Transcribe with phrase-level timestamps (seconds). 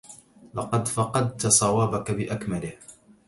[0.53, 2.73] لقد فقدتَ صوابك بأكمله.